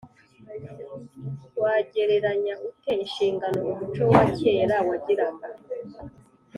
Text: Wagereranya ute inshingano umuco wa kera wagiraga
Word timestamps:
Wagereranya 1.61 2.53
ute 2.67 2.91
inshingano 3.03 3.57
umuco 3.69 4.03
wa 4.13 4.23
kera 4.37 4.77
wagiraga 4.87 5.47